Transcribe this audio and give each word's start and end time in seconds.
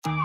Hai 0.00 0.16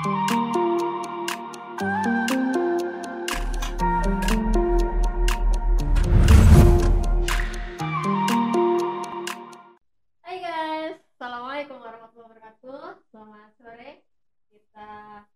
guys, 10.39 10.95
Assalamualaikum 11.19 11.75
warahmatullahi 11.83 12.23
wabarakatuh. 12.23 13.03
Selamat 13.11 13.51
sore. 13.59 13.99
Kita 14.47 15.27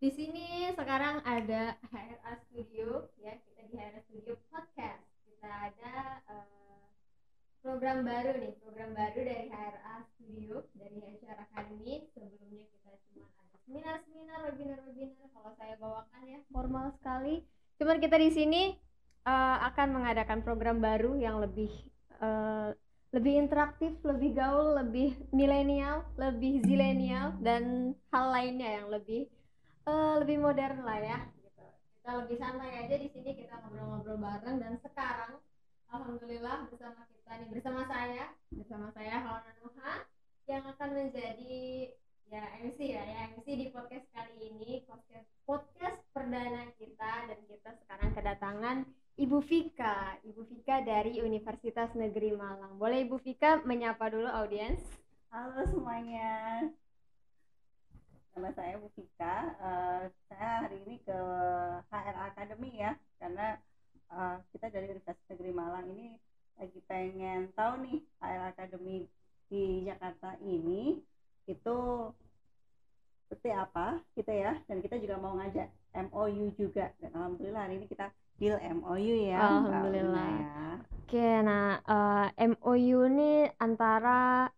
di 0.00 0.08
sini 0.08 0.72
sekarang 0.72 1.20
ada 1.28 1.76
HRA 1.92 2.32
Studio 2.48 3.12
ya, 3.20 3.36
kita 3.36 3.60
di 3.68 3.76
HRA 3.76 4.00
Studio 4.08 4.40
Podcast. 4.48 5.04
Kita 5.28 5.52
ada 5.52 6.24
eh, 6.32 6.56
program 7.60 8.08
baru 8.08 8.40
nih, 8.40 8.56
program 8.56 8.96
baru 8.96 9.20
dari 9.20 9.52
HRA 9.52 10.00
Studio 10.16 10.64
dari 10.80 10.96
HR 10.96 11.44
Academy. 11.44 12.08
Sebelumnya 12.16 12.64
kita 12.72 12.94
cuma 13.10 13.26
ada 13.42 13.58
seminar-seminar, 13.66 14.38
webinar-webinar. 14.46 15.26
Kalau 15.34 15.50
saya 15.58 15.65
bawakan 15.78 16.22
ya 16.26 16.40
formal 16.50 16.92
sekali. 16.98 17.44
Cuman 17.76 18.00
kita 18.00 18.16
di 18.16 18.30
sini 18.32 18.62
eh, 19.26 19.56
akan 19.66 19.88
mengadakan 20.00 20.40
program 20.42 20.80
baru 20.80 21.16
yang 21.16 21.40
lebih 21.40 21.70
eh, 22.20 22.70
lebih 23.14 23.34
interaktif, 23.48 23.96
lebih 24.04 24.36
gaul, 24.36 24.76
lebih 24.76 25.16
milenial, 25.32 26.04
lebih 26.20 26.60
zilenial 26.66 27.32
dan 27.40 27.94
hal 28.12 28.26
lainnya 28.28 28.82
yang 28.82 28.86
lebih 28.92 29.30
eh, 29.88 30.14
lebih 30.20 30.36
modern 30.42 30.84
lah 30.84 31.00
ya. 31.00 31.18
Kita 31.96 32.22
lebih 32.22 32.36
santai 32.38 32.86
aja 32.86 32.96
di 33.00 33.08
sini 33.10 33.34
kita 33.34 33.58
ngobrol-ngobrol 33.66 34.18
bareng 34.20 34.56
dan 34.62 34.78
sekarang 34.78 35.42
alhamdulillah 35.90 36.66
bersama 36.70 37.02
kita 37.10 37.30
nih 37.40 37.48
bersama 37.50 37.82
saya, 37.90 38.24
bersama 38.54 38.86
saya 38.94 39.16
Hawana 39.22 39.52
Nuha 39.58 40.06
yang 40.46 40.62
akan 40.70 40.90
menjadi 40.94 41.90
ya 42.26 42.42
MC 42.58 42.78
ya, 42.90 43.02
ya 43.02 43.16
MC 43.38 43.46
di 43.54 43.66
podcast 43.70 44.06
kali 44.10 44.34
ini 44.50 44.82
podcast 44.86 45.30
podcast 45.46 45.98
perdana 46.10 46.70
kita 46.74 47.30
dan 47.30 47.38
kita 47.46 47.70
sekarang 47.82 48.10
kedatangan 48.56 48.88
Ibu 49.20 49.38
Vika, 49.44 50.16
Ibu 50.24 50.48
Vika 50.48 50.80
dari 50.80 51.20
Universitas 51.20 51.92
Negeri 51.92 52.32
Malang. 52.32 52.80
Boleh 52.80 53.04
Ibu 53.04 53.20
Vika 53.20 53.60
menyapa 53.68 54.08
dulu 54.08 54.24
audiens? 54.32 54.80
Halo 55.28 55.60
semuanya, 55.68 56.64
nama 58.32 58.48
saya 58.56 58.80
Bu 58.80 58.88
Vika. 58.96 59.36
Eh, 59.60 60.02
saya 60.32 60.48
hari 60.64 60.80
ini 60.88 60.96
ke 61.04 61.18
HR 61.92 62.16
Academy 62.32 62.80
ya, 62.80 62.96
karena 63.20 63.60
eh, 64.08 64.36
kita 64.56 64.72
dari 64.72 64.88
Universitas 64.88 65.28
Negeri 65.36 65.52
Malang 65.52 65.92
ini 65.92 66.16
lagi 66.56 66.80
pengen 66.88 67.52
tahu 67.52 67.84
nih 67.84 68.00
HR 68.24 68.56
Academy 68.56 69.04
di 69.52 69.84
Jakarta 69.84 70.32
ini 70.40 70.96
itu 71.44 71.76
seperti 73.28 73.52
apa 73.52 74.00
kita 74.16 74.32
ya, 74.32 74.56
dan 74.64 74.80
kita 74.80 74.96
juga 74.96 75.20
mau 75.20 75.36
ngajak 75.36 75.68
MOU 76.08 76.56
juga. 76.56 76.88
Dan 77.04 77.12
alhamdulillah 77.12 77.68
hari 77.68 77.84
ini 77.84 77.88
kita 77.92 78.08
deal 78.36 78.56
MOU 78.60 79.14
ya. 79.32 79.40
Alhamdulillah. 79.40 80.28
Ya. 80.36 80.64
Oke, 81.06 81.28
nah 81.46 81.78
eh, 81.86 82.26
MOU 82.50 82.98
ini 83.06 83.46
antara 83.62 84.50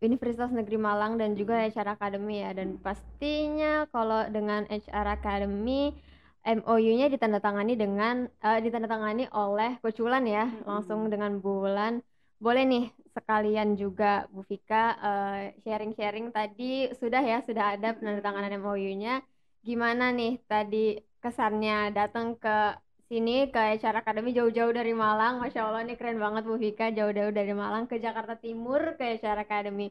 Universitas 0.00 0.48
Negeri 0.48 0.80
Malang 0.80 1.20
dan 1.20 1.36
juga 1.36 1.60
HR 1.60 2.00
Academy 2.00 2.40
ya 2.40 2.56
dan 2.56 2.80
pastinya 2.80 3.84
kalau 3.92 4.24
dengan 4.32 4.64
HR 4.72 5.06
Academy 5.20 5.92
MOU-nya 6.40 7.12
ditandatangani 7.12 7.76
dengan 7.76 8.24
eh, 8.40 8.60
ditandatangani 8.64 9.28
oleh 9.28 9.76
Coach 9.84 10.00
Wulan 10.00 10.24
ya 10.24 10.48
Mm-mm. 10.48 10.64
langsung 10.64 11.12
dengan 11.12 11.36
Bu 11.36 11.68
Wulan 11.68 12.00
boleh 12.40 12.64
nih 12.64 12.84
sekalian 13.12 13.76
juga 13.76 14.24
Bu 14.32 14.40
Vika 14.48 14.96
eh, 14.96 15.42
sharing-sharing 15.68 16.32
tadi 16.32 16.88
sudah 16.96 17.20
ya 17.20 17.44
sudah 17.44 17.76
ada 17.76 17.92
penandatanganan 17.92 18.56
MOU-nya 18.56 19.20
gimana 19.60 20.16
nih 20.16 20.40
tadi 20.48 20.96
kesannya 21.20 21.92
datang 21.92 22.40
ke 22.40 22.72
sini 23.10 23.32
ke 23.52 23.58
HR 23.80 23.96
Academy 24.02 24.30
jauh-jauh 24.38 24.72
dari 24.78 24.92
Malang. 25.04 25.34
Masya 25.42 25.60
Allah 25.66 25.82
nih 25.88 25.96
keren 25.98 26.18
banget 26.24 26.42
Bu 26.48 26.54
Vika. 26.64 26.86
Jauh-jauh 26.98 27.32
dari 27.38 27.52
Malang 27.62 27.84
ke 27.90 27.96
Jakarta 28.06 28.34
Timur 28.44 28.80
ke 28.98 29.04
HR 29.18 29.38
Academy 29.46 29.86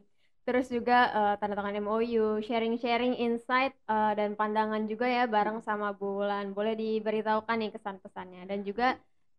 terus 0.47 0.65
juga 0.75 0.93
eh, 1.17 1.33
tanda 1.39 1.53
tangan 1.59 1.75
MOU 1.83 2.41
sharing-sharing 2.47 3.13
insight 3.25 3.73
eh, 3.93 4.11
dan 4.19 4.29
pandangan 4.39 4.81
juga 4.91 5.05
ya 5.05 5.23
bareng 5.35 5.59
sama 5.67 5.87
Bu 5.99 6.05
Wulan. 6.23 6.45
Boleh 6.57 6.73
diberitahukan 6.81 7.55
nih 7.61 7.69
kesan-pesannya 7.75 8.41
dan 8.49 8.59
juga 8.67 8.85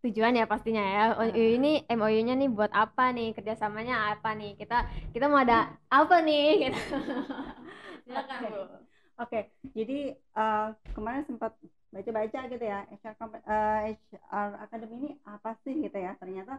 tujuan 0.05 0.33
ya 0.41 0.45
pastinya 0.53 0.85
ya. 0.85 1.03
MOU 1.17 1.45
ini 1.59 1.73
MOU-nya 1.99 2.35
nih 2.37 2.49
buat 2.53 2.71
apa 2.77 3.05
nih? 3.17 3.33
Kerjasamanya 3.37 3.95
apa 4.13 4.29
nih? 4.37 4.51
Kita 4.61 4.77
kita 5.17 5.25
mau 5.33 5.41
ada 5.41 5.73
apa 5.89 6.17
nih? 6.29 6.45
Gitu. 6.69 6.79
silakan 8.05 8.39
Bu. 8.53 8.61
Oke, 9.21 9.41
jadi 9.77 9.99
eh, 10.17 10.67
kemarin 10.97 11.25
sempat 11.29 11.53
baca-baca 11.91 12.41
gitu 12.51 12.65
ya, 12.65 12.87
HR, 12.91 13.15
eh, 13.47 13.83
HR 14.23 14.51
Academy 14.67 14.95
ini 15.03 15.11
apa 15.27 15.55
sih 15.63 15.75
gitu 15.83 15.99
ya? 15.99 16.15
Ternyata 16.19 16.59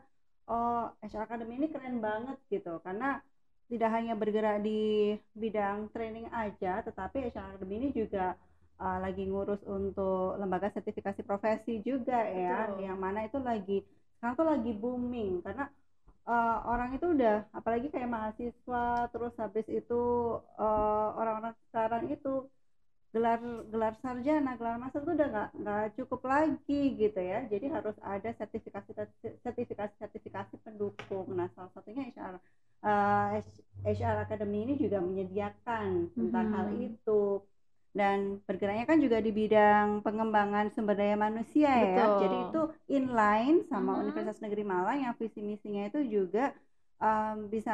oh 0.51 0.91
HR 1.03 1.23
Academy 1.27 1.53
ini 1.59 1.67
keren 1.71 1.97
banget 2.03 2.37
gitu, 2.51 2.79
karena 2.83 3.19
tidak 3.71 3.89
hanya 3.95 4.13
bergerak 4.19 4.59
di 4.63 5.15
bidang 5.31 5.87
training 5.95 6.27
aja, 6.35 6.83
tetapi 6.83 7.31
HR 7.31 7.55
Academy 7.55 7.75
ini 7.87 7.89
juga 7.95 8.35
eh, 8.81 8.97
lagi 8.99 9.23
ngurus 9.27 9.63
untuk 9.67 10.35
lembaga 10.39 10.67
sertifikasi 10.75 11.23
profesi 11.23 11.79
juga 11.81 12.19
ya, 12.27 12.67
Betul. 12.71 12.83
yang 12.87 12.97
mana 12.99 13.25
itu 13.27 13.39
lagi 13.39 13.79
sekarang 14.21 14.37
tuh 14.37 14.47
lagi 14.53 14.71
booming 14.77 15.41
karena 15.41 15.65
eh, 16.29 16.57
orang 16.69 16.89
itu 16.93 17.05
udah 17.09 17.49
apalagi 17.57 17.89
kayak 17.89 18.05
mahasiswa 18.11 18.85
terus 19.09 19.33
habis 19.41 19.65
itu 19.65 20.03
eh, 20.61 21.07
orang-orang 21.17 21.57
sekarang 21.71 22.03
itu 22.13 22.45
gelar 23.11 23.39
gelar 23.67 23.94
sarjana 23.99 24.55
gelar 24.55 24.79
master 24.79 25.03
itu 25.03 25.11
udah 25.11 25.27
nggak 25.27 25.49
nggak 25.61 25.85
cukup 25.99 26.22
lagi 26.23 26.81
gitu 26.95 27.19
ya 27.19 27.44
jadi 27.51 27.67
harus 27.75 27.95
ada 27.99 28.31
sertifikasi 28.39 28.91
sertifikasi 29.44 29.94
sertifikasi 29.99 30.55
pendukung 30.63 31.27
nah 31.35 31.51
salah 31.51 31.72
satunya 31.75 32.07
HR 32.07 32.35
eh, 32.81 33.44
HR 33.83 34.16
Academy 34.25 34.63
ini 34.63 34.73
juga 34.79 35.03
menyediakan 35.03 36.07
tentang 36.16 36.45
hal 36.55 36.67
Mhm. 36.72 36.88
itu 36.95 37.22
dan 37.91 38.39
bergeraknya 38.47 38.88
kan 38.88 39.03
juga 39.03 39.19
di 39.19 39.35
bidang 39.35 39.99
pengembangan 39.99 40.72
sumber 40.72 40.95
daya 40.95 41.19
manusia 41.19 41.67
ya 41.67 41.83
Betul. 41.91 42.11
jadi 42.23 42.38
itu 42.47 42.61
inline 42.88 43.57
sama 43.67 43.99
Mhm. 43.99 44.07
Universitas 44.07 44.39
Negeri 44.39 44.63
Malang 44.63 44.97
yang 45.03 45.13
visi 45.19 45.43
misinya 45.43 45.83
itu 45.91 45.99
juga 46.07 46.55
em, 47.01 47.50
bisa 47.50 47.73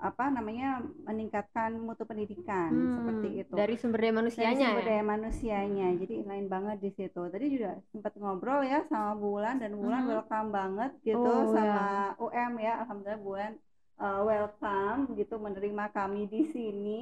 apa 0.00 0.24
namanya 0.28 0.80
meningkatkan 1.04 1.76
mutu 1.76 2.02
pendidikan 2.02 2.72
Hmm, 2.72 2.92
seperti 2.96 3.28
itu. 3.40 3.52
dari 3.52 3.74
sumber 3.76 4.00
daya 4.00 4.08
dari 4.08 4.18
manusianya 4.18 4.56
sumber 4.66 4.80
ya? 4.80 4.88
daya 4.88 5.04
manusianya. 5.04 5.88
Jadi 6.00 6.12
inline 6.18 6.48
banget 6.48 6.76
di 6.80 6.90
situ. 6.90 7.20
Tadi 7.28 7.46
juga 7.48 7.70
sempat 7.92 8.12
ngobrol 8.16 8.64
ya 8.64 8.82
sama 8.88 9.12
Bu 9.14 9.36
Wulan 9.36 9.60
dan 9.60 9.76
Bu 9.76 9.84
Wulan 9.84 10.02
Mhm. 10.02 10.10
welcome 10.10 10.48
banget 10.50 10.90
gitu 11.02 11.20
Oh, 11.20 11.44
sama 11.46 11.84
UM 12.18 12.52
ya. 12.58 12.72
Alhamdulillah 12.80 13.20
Bu 13.20 13.28
Wulan 13.30 13.54
uh, 13.98 14.20
welcome 14.24 15.00
gitu 15.12 15.34
menerima 15.36 15.84
kami 15.92 16.24
di 16.24 16.42
sini. 16.48 16.98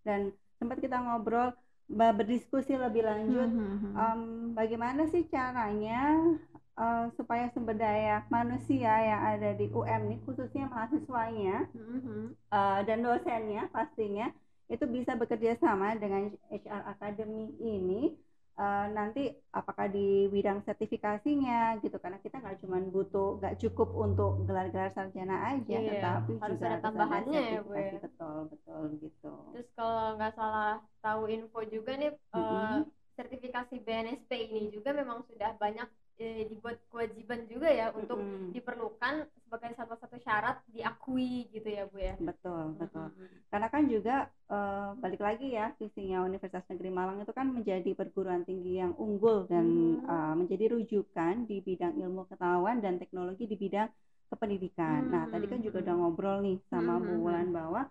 Dan 0.00 0.32
sempat 0.56 0.80
kita 0.80 0.96
ngobrol 0.98 1.52
berdiskusi 1.86 2.72
lebih 2.74 3.04
lanjut. 3.04 3.44
Mhm. 3.46 3.92
em, 3.92 4.20
bagaimana 4.52 5.04
sih 5.04 5.28
caranya 5.28 6.16
eh, 6.80 7.04
supaya 7.18 7.44
sumber 7.54 7.76
daya 7.76 8.24
manusia 8.36 8.90
yang 9.10 9.22
ada 9.32 9.48
di 9.60 9.66
UM 9.72 10.00
ini 10.08 10.16
khususnya 10.26 10.64
mahasiswanya 10.72 11.68
Mhm. 11.74 12.36
eh, 12.52 12.80
dan 12.88 12.98
dosennya 13.04 13.62
pastinya 13.74 14.26
itu 14.72 14.84
bisa 14.88 15.12
bekerja 15.20 15.52
sama 15.60 15.92
dengan 16.02 16.32
HR 16.52 16.82
Academy 16.96 17.44
ini 17.60 18.16
eh, 18.60 18.84
nanti 18.96 19.20
apakah 19.58 19.86
di 19.88 20.28
bidang 20.34 20.60
sertifikasinya 20.66 21.80
gitu 21.82 21.96
karena 22.02 22.18
kita 22.24 22.36
nggak 22.42 22.58
cuma 22.62 22.76
butuh 22.94 23.40
nggak 23.40 23.54
cukup 23.62 23.88
untuk 24.04 24.30
gelar-gelar 24.48 24.90
sarjana 24.92 25.36
aja 25.56 25.76
Iya, 25.80 25.92
tetapi 25.92 26.32
harus 26.42 26.56
juga 26.56 26.66
ada 26.68 26.76
harus 26.76 26.84
tambahannya 26.84 27.40
ya, 27.52 27.58
Bu, 27.64 27.72
ya. 27.76 27.92
betul 28.04 28.36
betul 28.52 28.82
gitu 29.04 29.30
Terus 29.52 29.68
kalau 29.76 30.04
nggak 30.16 30.32
salah 30.38 30.72
tahu 31.04 31.22
info 31.32 31.58
juga 31.74 31.90
nih 32.00 32.10
eh, 32.12 32.16
Mhm. 32.40 32.84
sertifikasi 33.16 33.74
BNSP 33.86 34.30
ini 34.56 34.68
juga 34.76 34.90
memang 35.00 35.18
sudah 35.28 35.50
banyak 35.62 35.88
eh, 36.22 36.44
dibuat 36.50 36.76
kewajiban 36.90 37.40
juga 37.52 37.68
ya 37.80 37.86
untuk 38.00 38.18
Mm-mm. 38.18 38.52
diperlukan 38.54 39.14
sebagai 39.44 39.70
salah 39.78 39.98
satu 40.02 40.16
syarat 40.26 40.56
diakui 40.74 41.32
gitu 41.54 41.68
ya 41.76 41.82
Bu 41.90 41.98
ya. 42.08 42.14
betul 42.28 42.62
betul 42.80 43.06
Mhm. 43.08 43.26
karena 43.50 43.68
kan 43.74 43.82
juga 43.94 44.14
eh, 44.54 44.88
balik 45.02 45.20
lagi 45.26 45.46
ya 45.58 45.66
visinya 45.80 46.16
Universitas 46.28 46.64
Negeri 46.70 46.90
Malang 46.98 47.18
itu 47.24 47.32
kan 47.38 47.46
menjadi 47.56 47.90
perguruan 47.98 48.42
tinggi 48.48 48.72
yang 48.82 48.92
unggul 49.04 49.36
dan 49.52 49.66
Hmm. 49.66 50.06
eh, 50.12 50.34
menjadi 50.40 50.64
rujukan 50.76 51.34
di 51.50 51.56
bidang 51.66 51.94
ilmu 52.02 52.20
pengetahuan 52.28 52.76
dan 52.84 52.94
teknologi 53.02 53.44
di 53.52 53.56
bidang 53.64 53.88
kependidikan. 54.30 55.00
Nah, 55.12 55.24
tadi 55.32 55.44
kan 55.50 55.60
juga 55.66 55.76
udah 55.84 55.94
ngobrol 56.00 56.36
nih 56.46 56.56
sama 56.72 56.92
Hmm, 56.96 57.04
Bu 57.04 57.12
hmm, 57.12 57.22
Wulan 57.24 57.48
bahwa 57.52 57.82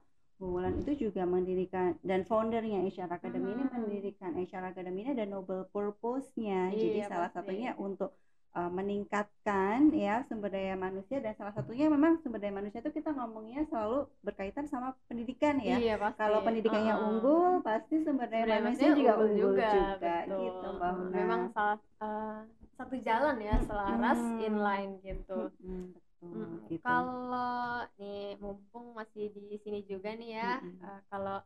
Wulan 0.41 0.81
itu 0.81 1.07
juga 1.07 1.21
mendirikan 1.29 1.93
dan 2.01 2.25
foundernya 2.25 2.81
HR 2.89 3.13
Academy 3.13 3.53
ini 3.53 3.63
Hmm. 3.69 3.85
mendirikan 3.85 4.31
HR 4.33 4.73
Academy 4.73 5.05
ini 5.05 5.11
ada 5.13 5.25
noble 5.29 5.69
purpose-nya. 5.69 6.73
Jadi 6.73 7.05
Iya, 7.05 7.07
salah 7.07 7.29
pasti. 7.29 7.37
satunya 7.45 7.71
untuk 7.77 8.17
uh, 8.57 8.71
meningkatkan 8.71 9.93
ya 9.95 10.25
sumber 10.27 10.51
daya 10.51 10.75
manusia 10.75 11.23
dan 11.23 11.37
salah 11.37 11.53
satunya 11.55 11.87
memang 11.87 12.19
sumber 12.19 12.41
daya 12.41 12.51
manusia 12.57 12.83
itu 12.83 12.91
kita 12.91 13.13
ngomongnya 13.15 13.63
selalu 13.69 14.09
berkaitan 14.25 14.65
sama 14.67 14.97
pendidikan 15.07 15.61
ya. 15.61 15.77
Iya, 15.79 15.95
pasti. 16.01 16.19
Kalau 16.19 16.39
pendidikannya 16.43 16.95
uh, 16.97 17.05
unggul, 17.05 17.53
pasti 17.63 17.95
sumber 18.03 18.27
daya 18.27 18.43
sumber 18.43 18.57
manusia 18.65 18.89
juga 18.97 19.13
unggul, 19.21 19.37
juga, 19.37 19.69
juga 19.71 20.15
gitu, 20.25 20.67
Mbak 20.73 20.91
Memang 21.13 21.41
salah 21.55 21.79
uh, 22.03 22.39
satu 22.75 22.95
jalan 22.99 23.37
ya, 23.39 23.55
selaras 23.61 24.19
hmm. 24.19 24.47
inline 24.47 24.93
gitu. 25.05 25.39
Hmm, 25.61 25.93
Hmm, 26.21 26.61
gitu. 26.69 26.85
Kalau 26.85 27.85
nih 27.97 28.37
mumpung 28.37 28.93
masih 28.93 29.33
di 29.33 29.57
sini 29.65 29.81
juga 29.89 30.13
nih 30.13 30.37
ya, 30.37 30.61
hmm. 30.61 30.77
uh, 30.85 31.01
kalau 31.09 31.37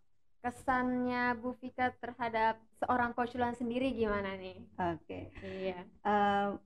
kesannya 0.44 1.34
Bu 1.42 1.58
Vika 1.58 1.90
terhadap 1.98 2.62
seorang 2.84 3.16
Luan 3.16 3.56
sendiri 3.58 3.96
gimana 3.96 4.36
nih? 4.38 4.62
Oke. 4.78 5.32
Okay. 5.34 5.72
Iya. 5.72 5.80
Uh, 6.06 6.60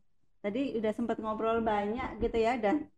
tadi 0.43 0.75
udah 0.75 0.91
sempat 0.91 1.21
ngobrol 1.21 1.63
banyak 1.63 2.19
gitu 2.19 2.37
ya 2.39 2.59
dan 2.59 2.89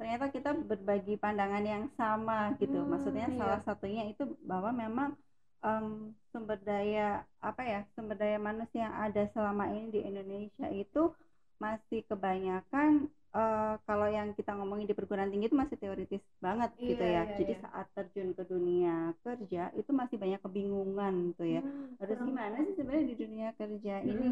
ternyata 0.00 0.32
kita 0.32 0.56
berbagi 0.56 1.20
pandangan 1.20 1.64
yang 1.66 1.84
sama 1.98 2.56
gitu. 2.56 2.80
Hmm, 2.80 2.88
Maksudnya 2.88 3.28
iya. 3.28 3.36
salah 3.36 3.60
satunya 3.68 4.08
itu 4.08 4.24
bahwa 4.46 4.72
memang 4.72 5.12
um, 5.60 6.16
sumber 6.32 6.56
daya 6.64 7.24
apa 7.44 7.62
ya 7.64 7.80
sumber 7.92 8.16
daya 8.16 8.40
manusia 8.40 8.88
yang 8.88 8.96
ada 8.96 9.28
selama 9.36 9.68
ini 9.76 9.92
di 9.92 10.00
Indonesia 10.00 10.66
itu 10.72 11.12
masih 11.60 12.00
kebanyakan 12.08 13.12
uh, 13.34 13.74
kalau 13.86 14.08
yang 14.10 14.34
kita 14.34 14.54
ngomongin 14.54 14.86
di 14.90 14.96
perguruan 14.96 15.30
tinggi 15.30 15.50
itu 15.50 15.58
masih 15.58 15.76
teoritis 15.78 16.22
banget 16.42 16.70
iya, 16.78 16.88
gitu 16.94 17.04
ya. 17.04 17.22
Iya, 17.22 17.36
Jadi 17.38 17.52
iya. 17.54 17.62
saat 17.62 17.86
terjun 17.94 18.28
ke 18.34 18.42
dunia 18.46 18.96
kerja 19.22 19.62
itu 19.74 19.90
masih 19.94 20.16
banyak 20.18 20.40
kebingungan 20.42 21.14
tuh 21.38 21.48
ya. 21.48 21.62
Hmm, 21.62 21.96
Harus 21.98 22.18
gimana 22.22 22.56
sih 22.66 22.74
sebenarnya 22.74 23.06
di 23.06 23.16
dunia 23.16 23.48
kerja 23.54 23.94
hmm. 24.02 24.10
ini? 24.10 24.26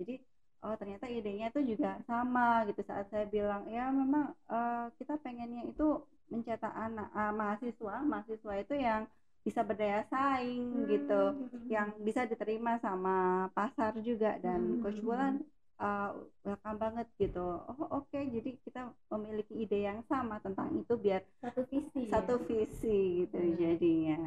Jadi 0.00 0.14
oh 0.62 0.74
ternyata 0.78 1.10
idenya 1.10 1.50
itu 1.50 1.74
juga 1.74 1.98
sama 2.06 2.62
gitu 2.70 2.86
saat 2.86 3.10
saya 3.10 3.26
bilang 3.26 3.66
ya 3.66 3.90
memang 3.90 4.30
uh, 4.46 4.86
kita 4.94 5.18
pengennya 5.18 5.66
itu 5.66 6.06
mencetak 6.30 6.70
anak 6.70 7.10
uh, 7.12 7.34
mahasiswa 7.34 7.94
mahasiswa 8.06 8.52
itu 8.62 8.74
yang 8.78 9.02
bisa 9.42 9.66
berdaya 9.66 10.06
saing 10.06 10.86
gitu, 10.86 11.34
hmm. 11.34 11.50
gitu 11.50 11.66
yang 11.66 11.90
bisa 11.98 12.30
diterima 12.30 12.78
sama 12.78 13.50
pasar 13.50 13.90
juga 14.06 14.38
dan 14.38 14.78
hmm. 14.78 14.86
coach 14.86 15.02
Bulan 15.02 15.42
uh, 15.80 16.10
welcome 16.44 16.78
banget 16.78 17.06
gitu 17.16 17.62
oh 17.64 17.78
oke 17.88 18.08
okay. 18.10 18.28
jadi 18.28 18.50
kita 18.66 18.92
memiliki 19.12 19.54
ide 19.56 19.86
yang 19.86 20.00
sama 20.10 20.42
tentang 20.42 20.68
itu 20.76 20.94
biar 20.98 21.22
satu 21.40 21.64
visi 21.68 22.10
satu 22.10 22.40
ya? 22.40 22.44
visi 22.44 22.98
gitu 23.24 23.38
hmm. 23.38 23.54
jadinya 23.56 24.18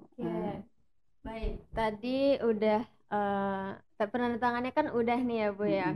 oke 0.00 0.12
okay. 0.16 0.24
uh. 0.24 0.58
baik 1.24 1.54
tadi 1.72 2.20
udah 2.40 2.80
uh, 3.12 3.70
penandatangannya 3.98 4.72
kan 4.72 4.86
udah 4.92 5.18
nih 5.20 5.38
ya 5.44 5.48
bu 5.52 5.64
ya 5.68 5.90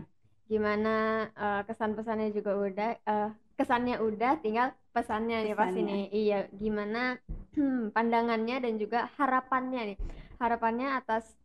gimana 0.48 1.28
uh, 1.36 1.60
kesan 1.68 1.92
pesannya 1.92 2.32
juga 2.32 2.56
udah 2.56 2.90
uh, 3.04 3.30
kesannya 3.60 4.00
udah 4.00 4.40
tinggal 4.40 4.72
pesannya, 4.96 5.44
pesannya 5.44 5.52
nih 5.52 5.54
pasti 5.54 5.80
nih 5.84 6.04
iya 6.08 6.40
gimana 6.56 7.20
hmm, 7.52 7.90
pandangannya 7.96 8.56
dan 8.64 8.80
juga 8.80 9.12
harapannya 9.20 9.92
nih 9.92 9.98
harapannya 10.40 10.88
atas 10.96 11.36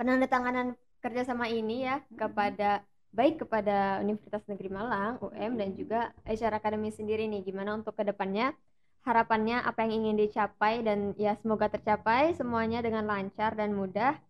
penandatanganan 0.00 0.78
kerjasama 1.00 1.46
ini 1.50 1.86
ya 1.86 2.02
kepada 2.14 2.82
baik 3.16 3.48
kepada 3.48 4.04
Universitas 4.04 4.44
Negeri 4.44 4.68
Malang, 4.68 5.16
UM 5.24 5.56
dan 5.56 5.72
juga 5.72 6.12
HR 6.28 6.60
Academy 6.60 6.92
sendiri 6.92 7.24
nih. 7.24 7.48
Gimana 7.48 7.72
untuk 7.72 7.96
ke 7.96 8.04
depannya 8.04 8.52
harapannya 9.06 9.62
apa 9.62 9.86
yang 9.86 10.04
ingin 10.04 10.20
dicapai 10.20 10.84
dan 10.84 11.16
ya 11.16 11.38
semoga 11.40 11.72
tercapai 11.72 12.36
semuanya 12.36 12.84
dengan 12.84 13.08
lancar 13.08 13.56
dan 13.56 13.72
mudah. 13.72 14.20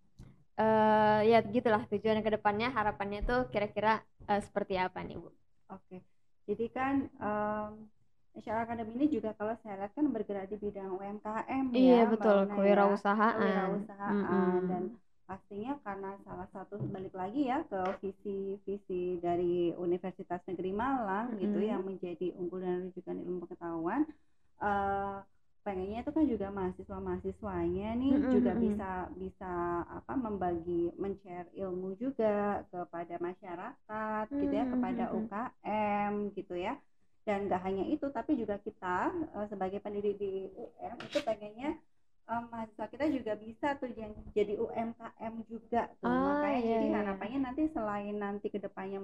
Uh, 0.57 1.21
ya 1.29 1.45
gitulah 1.45 1.85
tujuan 1.93 2.25
ke 2.25 2.33
depannya 2.33 2.73
harapannya 2.73 3.21
tuh 3.29 3.45
kira-kira 3.53 4.01
uh, 4.25 4.41
seperti 4.41 4.81
apa 4.81 5.05
nih 5.05 5.21
Bu? 5.21 5.29
Oke, 5.69 6.01
jadi 6.49 6.65
kan 6.73 6.95
um, 7.21 7.85
HR 8.41 8.65
Academy 8.65 8.97
ini 8.97 9.07
juga 9.21 9.37
kalau 9.37 9.53
saya 9.61 9.85
lihat 9.85 9.93
kan 9.93 10.09
bergerak 10.09 10.49
di 10.49 10.57
bidang 10.57 10.97
UMKM 10.97 11.77
iya, 11.77 12.05
ya, 12.05 12.09
betul, 12.09 12.49
kewirausahaan, 12.57 13.37
kewirausahaan. 13.37 14.17
Mm 14.17 14.25
-hmm. 14.25 14.69
dan 14.69 14.83
pastinya 15.27 15.75
karena 15.83 16.15
salah 16.23 16.47
satu 16.55 16.79
balik 16.89 17.11
lagi 17.13 17.51
ya 17.51 17.67
ke 17.67 17.83
visi 17.99 18.57
visi 18.63 19.19
dari 19.19 19.75
Universitas 19.75 20.39
Negeri 20.47 20.71
Malang 20.71 21.35
mm-hmm. 21.35 21.43
gitu 21.43 21.59
yang 21.61 21.83
menjadi 21.83 22.31
unggul 22.39 22.63
dan 22.63 22.89
rujukan 22.89 23.19
ilmu 23.19 23.39
pengetahuan 23.45 24.07
uh, 24.63 25.21
pengennya 25.67 26.07
itu 26.07 26.11
kan 26.15 26.25
juga 26.31 26.47
mahasiswa 26.55 26.99
mahasiswanya 27.03 27.89
nih 27.99 28.13
mm-hmm. 28.15 28.33
juga 28.39 28.53
bisa 28.55 28.91
bisa 29.19 29.53
apa 29.91 30.15
membagi 30.15 30.95
men-share 30.95 31.51
ilmu 31.59 31.99
juga 31.99 32.63
kepada 32.71 33.19
masyarakat 33.19 34.25
mm-hmm. 34.31 34.43
gitu 34.47 34.55
ya 34.55 34.65
kepada 34.71 35.05
UKM 35.11 36.13
gitu 36.39 36.55
ya 36.55 36.79
dan 37.27 37.51
gak 37.51 37.67
hanya 37.67 37.83
itu 37.91 38.07
tapi 38.15 38.39
juga 38.39 38.63
kita 38.63 39.11
uh, 39.35 39.47
sebagai 39.51 39.83
pendidik 39.83 40.23
di 40.23 40.47
UM 40.55 40.97
itu 41.03 41.19
pengennya 41.27 41.75
um, 42.27 42.45
mahasiswa 42.51 42.87
kita 42.91 43.07
juga 43.11 43.33
bisa 43.39 43.69
tuh 43.79 43.91
yang 43.95 44.13
jadi 44.35 44.59
UMKM 44.59 45.35
juga 45.47 45.91
tuh 46.03 46.11
ah, 46.11 46.43
makanya 46.43 46.61
iya, 46.61 46.71
jadi 46.77 46.87
iya. 46.87 46.97
harapannya 47.03 47.41
nanti 47.43 47.63
selain 47.73 48.17
nanti 48.19 48.47
ke 48.51 48.59
depannya 48.59 48.99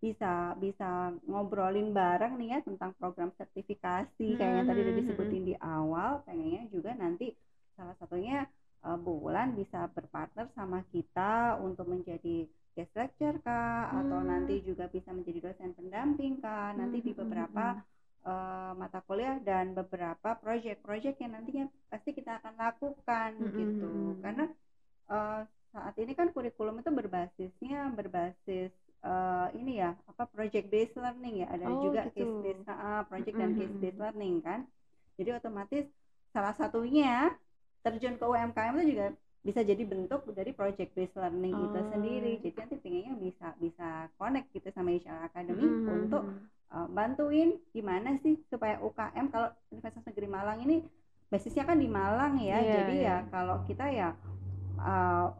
bisa 0.00 0.56
bisa 0.56 1.12
ngobrolin 1.28 1.92
bareng 1.92 2.40
nih 2.40 2.56
ya 2.56 2.58
tentang 2.64 2.96
program 2.96 3.28
sertifikasi 3.36 4.26
hmm, 4.32 4.38
kayak 4.40 4.54
yang 4.56 4.66
tadi 4.66 4.80
udah 4.80 4.94
hmm, 4.96 5.02
disebutin 5.04 5.42
hmm. 5.44 5.50
di 5.52 5.54
awal 5.60 6.10
pengennya 6.24 6.62
juga 6.72 6.90
nanti 6.96 7.36
salah 7.76 7.92
satunya 8.00 8.48
uh, 8.86 8.96
bulan 8.96 9.52
bisa 9.52 9.92
berpartner 9.92 10.48
sama 10.56 10.80
kita 10.88 11.60
untuk 11.60 11.84
menjadi 11.84 12.48
guest 12.72 12.94
lecture 12.96 13.36
kah 13.44 13.92
hmm. 13.92 13.98
atau 14.00 14.18
nanti 14.24 14.64
juga 14.64 14.88
bisa 14.88 15.12
menjadi 15.12 15.52
dosen 15.52 15.76
pendamping 15.76 16.40
kah 16.40 16.72
nanti 16.72 17.04
di 17.04 17.12
beberapa 17.12 17.76
hmm 17.76 17.98
uh, 18.24 18.72
mata 18.76 19.00
kuliah 19.04 19.40
dan 19.40 19.72
beberapa 19.72 20.36
proyek-proyek 20.40 21.20
yang 21.20 21.32
nantinya 21.36 21.66
pasti 21.88 22.12
kita 22.12 22.40
akan 22.40 22.54
lakukan 22.58 23.30
mm 23.36 23.46
-hmm. 23.46 23.58
gitu 23.58 23.90
karena 24.20 24.44
uh, 25.08 25.40
saat 25.70 25.94
ini 26.02 26.12
kan 26.18 26.34
kurikulum 26.34 26.82
itu 26.82 26.90
berbasisnya 26.90 27.94
berbasis 27.94 28.74
uh, 29.06 29.48
ini 29.54 29.80
ya 29.80 29.94
apa 30.10 30.26
project 30.28 30.66
based 30.68 30.98
learning 30.98 31.46
ya 31.46 31.48
ada 31.48 31.64
oh, 31.70 31.80
juga 31.86 32.10
gitu. 32.10 32.26
case 32.26 32.36
based 32.42 32.64
uh, 32.66 33.02
project 33.06 33.36
mm 33.36 33.42
-hmm. 33.42 33.54
dan 33.54 33.58
case 33.58 33.76
based 33.78 34.00
learning 34.00 34.34
kan 34.42 34.60
jadi 35.16 35.30
otomatis 35.38 35.86
salah 36.30 36.54
satunya 36.54 37.34
terjun 37.80 38.20
ke 38.20 38.24
UMKM 38.24 38.74
itu 38.80 38.86
juga 38.96 39.06
bisa 39.40 39.64
jadi 39.64 39.82
bentuk 39.88 40.28
dari 40.36 40.52
project 40.52 40.92
based 40.92 41.16
learning 41.16 41.56
oh. 41.56 41.72
itu 41.72 41.80
sendiri 41.88 42.32
jadi 42.44 42.56
nanti 42.60 42.76
pengennya 42.76 43.14
bisa 43.16 43.46
bisa 43.56 43.88
connect 44.20 44.52
gitu 44.52 44.68
sama 44.74 44.92
HR 44.92 45.32
Academy 45.32 45.64
mm 45.64 45.72
-hmm. 45.80 45.96
untuk 46.04 46.22
bantuin 46.70 47.58
gimana 47.74 48.14
sih 48.22 48.38
supaya 48.46 48.78
UKM 48.78 49.26
kalau 49.34 49.50
Universitas 49.74 50.06
Negeri 50.06 50.28
Malang 50.30 50.58
ini 50.62 50.86
basisnya 51.30 51.66
kan 51.66 51.78
di 51.78 51.90
Malang 51.90 52.38
ya 52.38 52.58
yeah, 52.58 52.74
jadi 52.82 52.96
yeah. 52.96 53.18
ya 53.22 53.30
kalau 53.30 53.56
kita 53.66 53.86
ya 53.90 54.08
uh, 54.78 55.34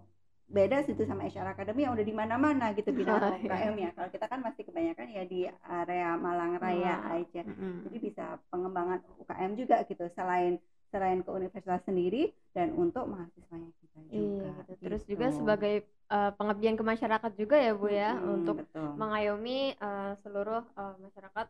beda 0.51 0.83
situ 0.83 1.07
sama 1.07 1.31
HR 1.31 1.55
Academy 1.55 1.87
yang 1.87 1.95
udah 1.95 2.07
di 2.07 2.15
mana-mana 2.15 2.75
gitu 2.75 2.91
bidang 2.91 3.23
oh, 3.23 3.39
UKM 3.39 3.75
yeah. 3.79 3.87
ya 3.87 3.91
kalau 3.95 4.09
kita 4.11 4.27
kan 4.27 4.43
masih 4.43 4.63
kebanyakan 4.67 5.07
ya 5.07 5.23
di 5.27 5.41
area 5.67 6.19
Malang 6.19 6.59
Raya 6.59 6.95
oh. 6.99 7.15
aja 7.23 7.43
mm 7.47 7.55
-hmm. 7.55 7.75
jadi 7.87 7.97
bisa 8.03 8.25
pengembangan 8.51 8.99
UKM 9.23 9.51
juga 9.55 9.77
gitu 9.87 10.07
selain 10.15 10.59
selain 10.91 11.23
ke 11.23 11.31
universitas 11.31 11.81
sendiri 11.87 12.35
dan 12.51 12.75
untuk 12.75 13.07
mahasiswanya 13.07 13.71
kita 13.79 13.99
iya, 14.11 14.11
juga. 14.11 14.45
Iya, 14.47 14.53
gitu. 14.67 14.83
Terus 14.83 15.03
juga 15.07 15.27
sebagai 15.31 15.75
uh, 16.11 16.31
pengabdian 16.35 16.77
ke 16.77 16.85
masyarakat 16.85 17.33
juga 17.39 17.57
ya 17.57 17.73
Bu 17.73 17.89
ya 17.89 18.11
hmm, 18.19 18.35
untuk 18.43 18.57
betul. 18.67 18.91
mengayomi 18.99 19.79
uh, 19.79 20.19
seluruh 20.27 20.63
uh, 20.75 20.95
masyarakat 20.99 21.47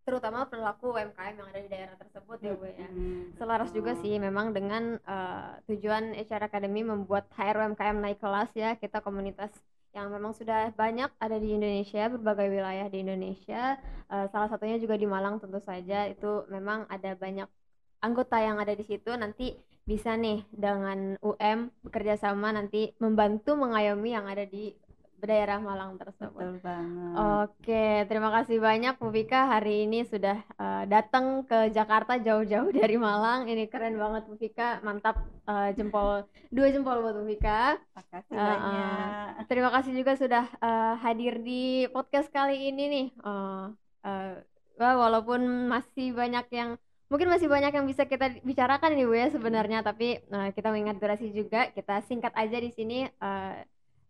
terutama 0.00 0.48
pelaku 0.48 0.96
UMKM 0.96 1.34
yang 1.38 1.48
ada 1.52 1.60
di 1.60 1.70
daerah 1.70 1.94
tersebut 1.98 2.38
ya 2.40 2.52
Bu 2.56 2.66
ya. 2.66 2.88
Hmm, 2.88 3.34
Selaras 3.36 3.70
juga 3.74 3.92
sih 3.98 4.16
memang 4.16 4.54
dengan 4.54 4.96
uh, 5.04 5.58
tujuan 5.68 6.16
HR 6.16 6.48
Academy 6.48 6.82
membuat 6.86 7.28
HR 7.34 7.68
UMKM 7.68 7.98
naik 8.00 8.18
kelas 8.22 8.50
ya 8.56 8.78
kita 8.78 9.02
komunitas 9.04 9.52
yang 9.90 10.06
memang 10.14 10.30
sudah 10.30 10.70
banyak 10.78 11.10
ada 11.18 11.36
di 11.42 11.58
Indonesia 11.58 12.06
berbagai 12.06 12.46
wilayah 12.46 12.86
di 12.86 13.02
Indonesia 13.02 13.74
uh, 14.06 14.30
salah 14.30 14.46
satunya 14.46 14.78
juga 14.78 14.94
di 14.94 15.02
Malang 15.02 15.42
tentu 15.42 15.58
saja 15.58 16.06
itu 16.06 16.46
memang 16.46 16.86
ada 16.86 17.18
banyak 17.18 17.50
anggota 18.00 18.40
yang 18.40 18.56
ada 18.60 18.72
di 18.72 18.84
situ 18.84 19.12
nanti 19.16 19.56
bisa 19.84 20.14
nih 20.14 20.44
dengan 20.52 21.16
UM 21.24 21.72
bekerja 21.82 22.20
sama 22.20 22.52
nanti 22.52 22.92
membantu 23.00 23.56
mengayomi 23.56 24.12
yang 24.12 24.28
ada 24.28 24.44
di 24.46 24.70
daerah 25.20 25.60
Malang 25.60 26.00
tersebut. 26.00 26.32
Betul 26.32 26.56
banget. 26.64 27.12
Oke, 27.44 27.86
terima 28.08 28.32
kasih 28.32 28.56
banyak 28.56 28.96
Bu 28.96 29.12
Vika 29.12 29.52
hari 29.52 29.84
ini 29.84 30.08
sudah 30.08 30.40
uh, 30.56 30.84
datang 30.88 31.44
ke 31.44 31.68
Jakarta 31.72 32.16
jauh-jauh 32.16 32.72
dari 32.72 32.96
Malang. 32.96 33.44
Ini 33.44 33.68
keren 33.68 34.00
banget 34.00 34.24
Bu 34.24 34.40
Vika, 34.40 34.80
mantap 34.80 35.20
uh, 35.44 35.68
jempol 35.76 36.24
dua 36.48 36.68
jempol 36.72 37.04
buat 37.04 37.14
Bu 37.20 37.24
Vika. 37.28 37.76
Makasih 37.92 38.32
uh, 38.36 38.40
banyak. 38.40 39.28
Uh, 39.36 39.44
terima 39.44 39.70
kasih 39.76 39.92
juga 39.92 40.12
sudah 40.16 40.44
uh, 40.64 40.94
hadir 41.04 41.44
di 41.44 41.84
podcast 41.92 42.32
kali 42.32 42.72
ini 42.72 42.84
nih. 42.88 43.06
Uh, 43.20 43.68
uh, 44.04 44.32
walaupun 44.80 45.68
masih 45.68 46.16
banyak 46.16 46.48
yang 46.56 46.80
mungkin 47.10 47.26
masih 47.26 47.50
banyak 47.50 47.74
yang 47.74 47.86
bisa 47.90 48.06
kita 48.06 48.38
bicarakan 48.46 48.94
ini 48.94 49.04
Bu 49.04 49.14
ya 49.18 49.28
sebenarnya. 49.34 49.82
Tapi 49.82 50.22
uh, 50.30 50.54
kita 50.54 50.70
mengingat 50.70 51.02
durasi 51.02 51.34
juga. 51.34 51.68
Kita 51.74 52.00
singkat 52.06 52.32
aja 52.38 52.56
di 52.56 52.70
sini. 52.70 53.04
Uh, 53.18 53.58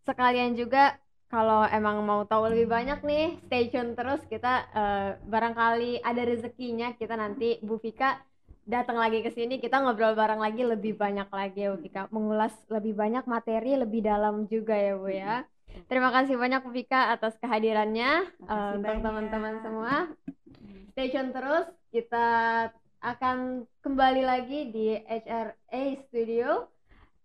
sekalian 0.05 0.53
juga 0.53 0.95
kalau 1.27 1.65
emang 1.65 2.05
mau 2.05 2.21
tahu 2.29 2.53
lebih 2.53 2.69
banyak 2.69 3.01
nih 3.01 3.25
stay 3.49 3.73
tune 3.73 3.97
terus. 3.97 4.21
Kita 4.29 4.53
uh, 4.71 5.09
barangkali 5.25 6.05
ada 6.05 6.21
rezekinya. 6.21 6.93
Kita 6.93 7.17
nanti 7.17 7.57
Bu 7.65 7.81
Vika 7.81 8.21
datang 8.69 9.01
lagi 9.01 9.25
ke 9.25 9.33
sini. 9.33 9.57
Kita 9.57 9.81
ngobrol 9.81 10.13
bareng 10.13 10.37
lagi 10.37 10.61
lebih 10.61 10.93
banyak 10.93 11.27
lagi 11.33 11.65
ya 11.65 11.73
Bu 11.73 11.81
Vika. 11.81 12.05
Mengulas 12.13 12.53
lebih 12.69 12.93
banyak 12.93 13.25
materi 13.25 13.81
lebih 13.81 14.05
dalam 14.05 14.45
juga 14.45 14.77
ya 14.77 14.93
Bu 14.93 15.09
ya. 15.09 15.41
Terima 15.89 16.13
kasih 16.13 16.37
banyak 16.37 16.61
Bu 16.61 16.69
Vika 16.69 17.17
atas 17.17 17.33
kehadirannya. 17.41 18.29
Uh, 18.45 18.77
untuk 18.77 19.01
teman-teman 19.01 19.57
semua. 19.65 20.05
Stay 20.93 21.09
tune 21.09 21.33
terus. 21.33 21.65
Kita 21.91 22.27
akan 23.01 23.65
kembali 23.81 24.21
lagi 24.21 24.69
di 24.69 24.93
HRA 24.93 25.83
Studio. 26.05 26.69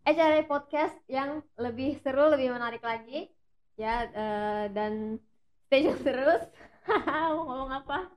HRA 0.09 0.41
Podcast 0.49 0.97
yang 1.05 1.45
lebih 1.61 2.01
seru 2.01 2.33
lebih 2.33 2.57
menarik 2.57 2.81
lagi. 2.81 3.29
Ya 3.77 4.09
uh, 4.09 4.65
dan 4.73 5.21
stay 5.69 5.85
tune 5.85 6.01
terus. 6.01 6.49
Mau 7.13 7.45
ngomong 7.45 7.85
apa? 7.85 8.09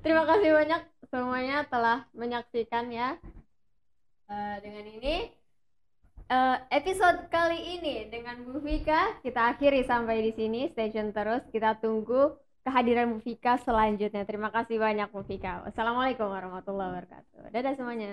Terima 0.00 0.24
kasih 0.24 0.56
banyak 0.56 0.82
semuanya 1.12 1.68
telah 1.68 2.08
menyaksikan 2.16 2.88
ya. 2.88 3.20
Uh, 4.24 4.56
dengan 4.64 4.88
ini 4.88 5.28
uh, 6.32 6.56
episode 6.72 7.28
kali 7.28 7.76
ini 7.76 8.08
dengan 8.08 8.40
Bu 8.48 8.64
Vika 8.64 9.20
kita 9.20 9.52
akhiri 9.52 9.84
sampai 9.84 10.24
di 10.24 10.32
sini. 10.32 10.72
Stay 10.72 10.88
tune 10.88 11.12
terus. 11.12 11.44
Kita 11.52 11.76
tunggu 11.76 12.32
kehadiran 12.64 13.12
Bu 13.12 13.18
Vika 13.20 13.60
selanjutnya. 13.60 14.24
Terima 14.24 14.48
kasih 14.48 14.80
banyak 14.80 15.12
Bu 15.12 15.20
Vika 15.22 15.62
wassalamualaikum 15.68 16.26
warahmatullahi 16.26 16.90
wabarakatuh. 16.90 17.52
Dadah 17.52 17.72
semuanya 17.76 18.10